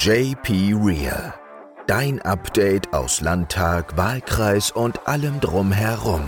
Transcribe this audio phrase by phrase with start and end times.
[0.00, 1.34] JP Real.
[1.88, 6.22] Dein Update aus Landtag, Wahlkreis und allem drumherum.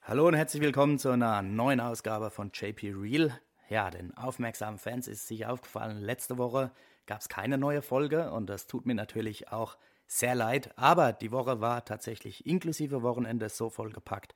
[0.00, 3.38] Hallo und herzlich willkommen zu einer neuen Ausgabe von JP Real.
[3.68, 6.70] Ja, den aufmerksamen Fans ist sicher aufgefallen, letzte Woche
[7.04, 9.76] gab es keine neue Folge und das tut mir natürlich auch
[10.06, 10.72] sehr leid.
[10.76, 14.32] Aber die Woche war tatsächlich inklusive Wochenende so vollgepackt,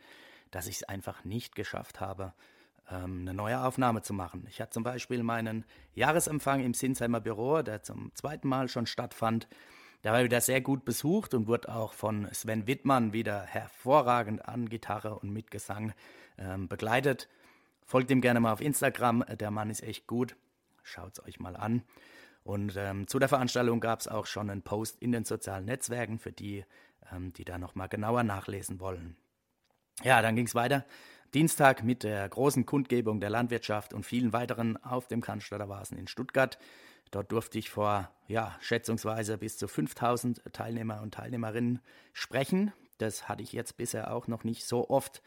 [0.51, 2.35] dass ich es einfach nicht geschafft habe,
[2.87, 4.47] eine neue Aufnahme zu machen.
[4.49, 9.49] Ich hatte zum Beispiel meinen Jahresempfang im Sinsheimer Büro, der zum zweiten Mal schon stattfand.
[10.05, 14.69] Der war wieder sehr gut besucht und wurde auch von Sven Wittmann wieder hervorragend an
[14.69, 15.93] Gitarre und Mitgesang
[16.39, 17.29] ähm, begleitet.
[17.85, 20.37] Folgt ihm gerne mal auf Instagram, der Mann ist echt gut.
[20.83, 21.83] Schaut es euch mal an.
[22.43, 26.19] Und ähm, zu der Veranstaltung gab es auch schon einen Post in den sozialen Netzwerken
[26.19, 26.65] für die,
[27.13, 29.17] ähm, die da nochmal genauer nachlesen wollen.
[30.03, 30.85] Ja, dann ging es weiter
[31.35, 36.07] Dienstag mit der großen Kundgebung der Landwirtschaft und vielen weiteren auf dem Cannstatter Vasen in
[36.07, 36.59] Stuttgart.
[37.11, 41.81] Dort durfte ich vor, ja, schätzungsweise bis zu 5000 Teilnehmer und Teilnehmerinnen
[42.13, 42.73] sprechen.
[42.99, 45.23] Das hatte ich jetzt bisher auch noch nicht so oft.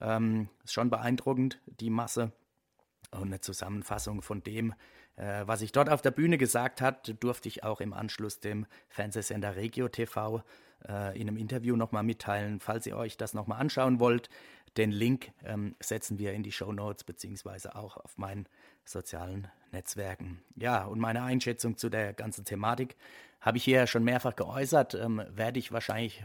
[0.00, 2.30] Ähm, ist schon beeindruckend, die Masse.
[3.10, 4.72] Und eine Zusammenfassung von dem,
[5.16, 8.66] äh, was ich dort auf der Bühne gesagt hat, durfte ich auch im Anschluss dem
[8.88, 10.44] Fernsehsender Regio TV
[10.88, 12.60] äh, in einem Interview nochmal mitteilen.
[12.60, 14.30] Falls ihr euch das nochmal anschauen wollt,
[14.76, 18.46] den Link ähm, setzen wir in die Show Notes beziehungsweise auch auf meinen
[18.84, 20.42] sozialen Netzwerken.
[20.56, 22.96] Ja, und meine Einschätzung zu der ganzen Thematik
[23.40, 26.24] habe ich hier schon mehrfach geäußert, ähm, werde ich wahrscheinlich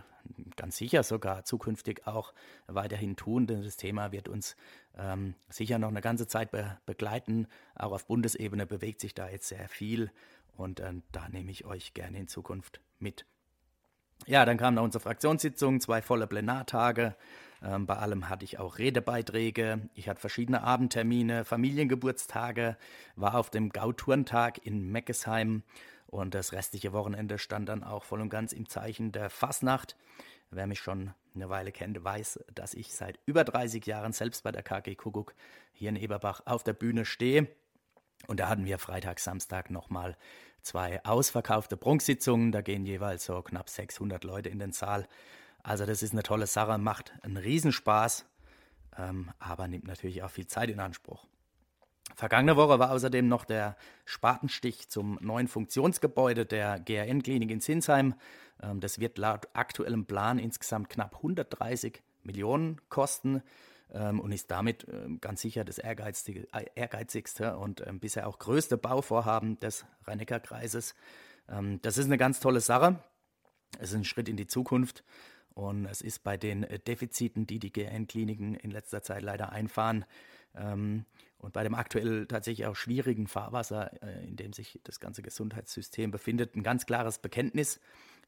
[0.56, 2.34] ganz sicher sogar zukünftig auch
[2.68, 4.56] weiterhin tun, denn das Thema wird uns
[4.98, 7.48] ähm, sicher noch eine ganze Zeit be begleiten.
[7.76, 10.12] Auch auf Bundesebene bewegt sich da jetzt sehr viel
[10.58, 13.26] und äh, da nehme ich euch gerne in Zukunft mit.
[14.26, 17.16] Ja, dann kam noch unsere Fraktionssitzung, zwei volle Plenartage.
[17.66, 19.90] Ähm, bei allem hatte ich auch Redebeiträge.
[19.96, 22.78] Ich hatte verschiedene Abendtermine, Familiengeburtstage,
[23.16, 25.64] war auf dem Gauturntag in Meckesheim
[26.08, 29.96] und das restliche Wochenende stand dann auch voll und ganz im Zeichen der Fasnacht.
[30.52, 34.52] Wer mich schon eine Weile kennt, weiß, dass ich seit über 30 Jahren selbst bei
[34.52, 35.34] der KG Kuckuck
[35.74, 37.48] hier in Eberbach auf der Bühne stehe.
[38.28, 40.16] Und da hatten wir Freitag, Samstag nochmal
[40.62, 42.52] zwei ausverkaufte Prunksitzungen.
[42.52, 45.08] Da gehen jeweils so knapp 600 Leute in den Saal.
[45.66, 48.26] Also das ist eine tolle Sache, macht einen Riesenspaß,
[49.00, 51.26] ähm, aber nimmt natürlich auch viel Zeit in Anspruch.
[52.16, 53.76] Vergangene Woche war außerdem noch der
[54.06, 58.14] Spatenstich zum neuen Funktionsgebäude der GRN-Klinik in Sinsheim.
[58.62, 63.42] Ähm, das wird laut aktuellem Plan insgesamt knapp 130 Millionen kosten
[63.92, 68.38] ähm, und ist damit ähm, ganz sicher das ehrgeizigste, äh, ehrgeizigste und ähm, bisher auch
[68.38, 70.94] größte Bauvorhaben des Rhein-Neckar-Kreises.
[71.50, 73.00] Ähm, das ist eine ganz tolle Sache.
[73.80, 75.04] Es ist ein Schritt in die Zukunft
[75.56, 80.06] und es ist bei den äh, Defiziten, die die GN-Kliniken in letzter Zeit leider einfahren,
[80.56, 81.06] ähm,
[81.40, 86.12] und bei dem aktuell tatsächlich auch schwierigen Fahrwasser, äh, in dem sich das ganze Gesundheitssystem
[86.12, 87.80] befindet, ein ganz klares Bekenntnis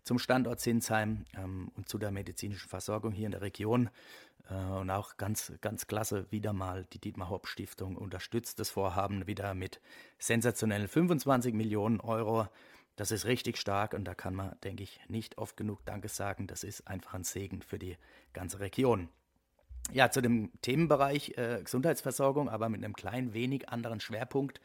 [0.03, 3.89] zum Standort Sinsheim ähm, und zu der medizinischen Versorgung hier in der Region.
[4.49, 9.25] Äh, und auch ganz, ganz klasse wieder mal die Dietmar Hopp Stiftung unterstützt das Vorhaben
[9.25, 9.81] wieder mit
[10.19, 12.47] sensationellen 25 Millionen Euro
[12.97, 16.47] das ist richtig stark und da kann man, denke ich, nicht oft genug Danke sagen.
[16.47, 17.95] Das ist einfach ein Segen für die
[18.33, 19.07] ganze Region.
[19.93, 24.59] Ja, zu dem Themenbereich äh, Gesundheitsversorgung, aber mit einem klein wenig anderen Schwerpunkt,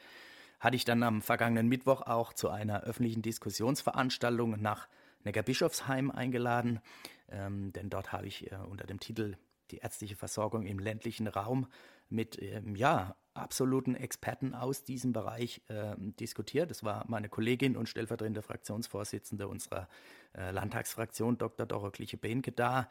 [0.59, 4.89] hatte ich dann am vergangenen Mittwoch auch zu einer öffentlichen Diskussionsveranstaltung nach
[5.25, 6.81] Neckarbischofsheim eingeladen,
[7.29, 9.37] ähm, denn dort habe ich äh, unter dem Titel
[9.71, 11.67] Die ärztliche Versorgung im ländlichen Raum
[12.09, 16.71] mit ähm, ja, absoluten Experten aus diesem Bereich äh, diskutiert.
[16.71, 19.89] Das war meine Kollegin und stellvertretende Fraktionsvorsitzende unserer
[20.37, 21.67] äh, Landtagsfraktion, Dr.
[21.67, 22.89] Doro Kliche-Behnke, da.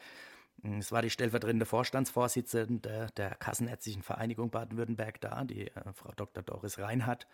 [0.63, 6.43] Es war die stellvertretende Vorstandsvorsitzende der Kassenärztlichen Vereinigung Baden-Württemberg da, die äh, Frau Dr.
[6.43, 7.27] Doris Reinhardt.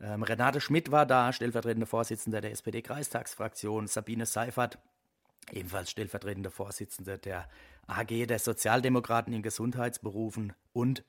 [0.00, 3.86] Ähm, Renate Schmidt war da, stellvertretende Vorsitzende der SPD-Kreistagsfraktion.
[3.86, 4.78] Sabine Seifert,
[5.50, 7.48] ebenfalls stellvertretende Vorsitzende der
[7.86, 11.04] AG der Sozialdemokraten in Gesundheitsberufen und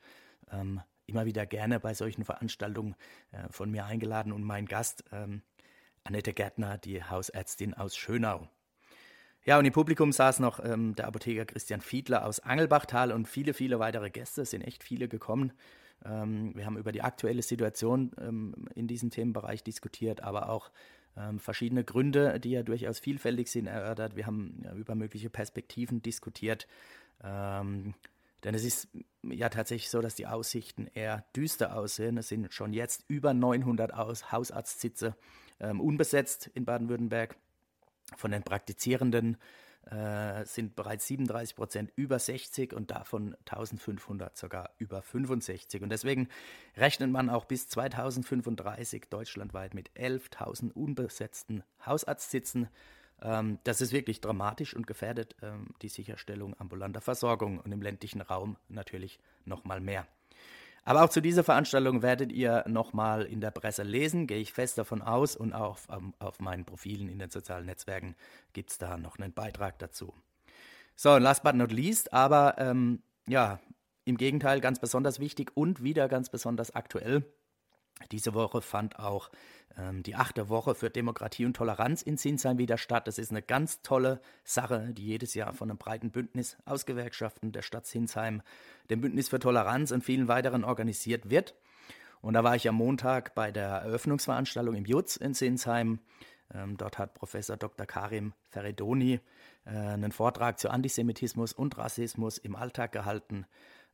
[0.51, 2.96] ähm, immer wieder gerne bei solchen Veranstaltungen
[3.31, 5.41] äh, von mir eingeladen und mein Gast ähm,
[6.03, 8.50] Annette Gärtner, die Hausärztin aus Schönau.
[9.46, 13.53] Ja, und im Publikum saß noch ähm, der Apotheker Christian Fiedler aus Angelbachtal und viele,
[13.53, 15.52] viele weitere Gäste, es sind echt viele gekommen.
[16.05, 20.72] Ähm, wir haben über die aktuelle Situation ähm, in diesem Themenbereich diskutiert, aber auch
[21.17, 24.16] ähm, verschiedene Gründe, die ja durchaus vielfältig sind, erörtert.
[24.16, 26.67] Wir haben ja, über mögliche Perspektiven diskutiert.
[28.43, 28.90] Denn es ist
[29.23, 32.17] ja tatsächlich so, dass die Aussichten eher düster aussehen.
[32.17, 35.16] Es sind schon jetzt über 900 Aus Hausarztsitze
[35.59, 37.37] ähm, unbesetzt in Baden-Württemberg.
[38.17, 39.37] Von den Praktizierenden
[39.85, 45.81] äh, sind bereits 37 Prozent über 60 und davon 1500 sogar über 65.
[45.81, 46.29] Und deswegen
[46.78, 52.69] rechnet man auch bis 2035 deutschlandweit mit 11.000 unbesetzten Hausarztsitzen.
[53.23, 58.22] Ähm, das ist wirklich dramatisch und gefährdet ähm, die Sicherstellung ambulanter Versorgung und im ländlichen
[58.22, 60.05] Raum natürlich noch mal mehr.
[60.85, 64.78] Aber auch zu dieser Veranstaltung werdet ihr nochmal in der Presse lesen, gehe ich fest
[64.78, 65.35] davon aus.
[65.37, 68.16] Und auch auf, auf meinen Profilen in den sozialen Netzwerken
[68.52, 70.14] gibt es da noch einen Beitrag dazu.
[70.96, 73.59] So, last but not least, aber ähm, ja,
[74.03, 77.23] im Gegenteil ganz besonders wichtig und wieder ganz besonders aktuell
[78.11, 79.29] diese Woche fand auch
[79.78, 83.07] ähm, die achte Woche für Demokratie und Toleranz in Sinsheim wieder statt.
[83.07, 87.51] Das ist eine ganz tolle Sache, die jedes Jahr von einem breiten Bündnis aus Gewerkschaften
[87.51, 88.41] der Stadt Sinsheim,
[88.90, 91.55] dem Bündnis für Toleranz und vielen weiteren organisiert wird.
[92.22, 95.99] Und da war ich am Montag bei der Eröffnungsveranstaltung im Jutz in Sinsheim.
[96.53, 97.85] Ähm, dort hat Professor Dr.
[97.85, 99.19] Karim Feredoni
[99.66, 103.46] äh, einen Vortrag zu Antisemitismus und Rassismus im Alltag gehalten.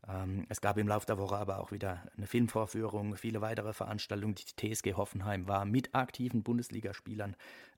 [0.08, 4.36] Ähm, es gab im Laufe der Woche aber auch wieder eine Filmvorführung, viele weitere Veranstaltungen.
[4.36, 7.36] Die TSG Hoffenheim war mit aktiven Bundesligaspielern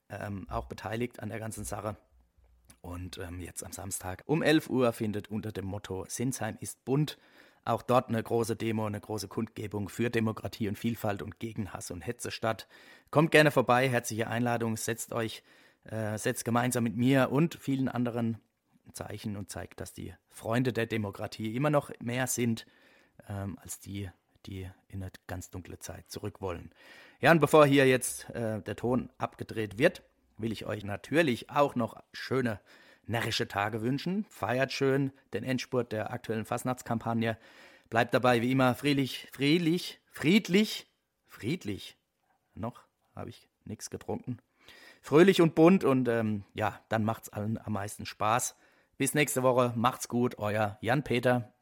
[0.10, 1.98] ähm, auch beteiligt an der ganzen Sache.
[2.82, 7.18] Und ähm, jetzt am Samstag um 11 Uhr findet unter dem Motto Sinsheim ist bunt
[7.64, 11.92] auch dort eine große Demo, eine große Kundgebung für Demokratie und Vielfalt und gegen Hass
[11.92, 12.68] und Hetze statt.
[13.12, 15.44] Kommt gerne vorbei, herzliche Einladung, setzt euch,
[15.84, 18.40] äh, setzt gemeinsam mit mir und vielen anderen
[18.94, 22.66] Zeichen und zeigt, dass die Freunde der Demokratie immer noch mehr sind
[23.30, 24.10] ähm, als die,
[24.46, 26.72] die in eine ganz dunkle Zeit zurück wollen.
[27.20, 30.04] Ja, und bevor hier jetzt äh, der Ton abgedreht wird,
[30.38, 32.60] will ich euch natürlich auch noch schöne
[33.06, 34.26] närrische Tage wünschen.
[34.30, 37.38] Feiert schön den Endspurt der aktuellen Fastnachtskampagne.
[37.90, 40.88] Bleibt dabei wie immer friedlich, friedlich, friedlich,
[41.28, 41.98] friedlich.
[42.56, 42.84] Noch
[43.16, 44.40] habe ich nichts getrunken.
[45.02, 48.56] Fröhlich und bunt und ähm, ja, dann macht's allen am meisten Spaß.
[48.98, 49.74] Bis nächste Woche.
[49.76, 50.38] Macht's gut.
[50.38, 51.54] Euer Jan-Peter.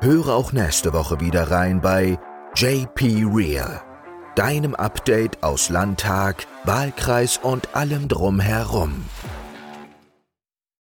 [0.00, 2.18] Höre auch nächste Woche wieder rein bei
[2.56, 3.80] JP Real,
[4.36, 9.04] deinem Update aus Landtag, Wahlkreis und allem drumherum.